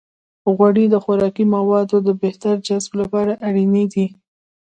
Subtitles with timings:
[0.55, 4.05] غوړې د خوراکي موادو د بهتر جذب لپاره اړینې دي.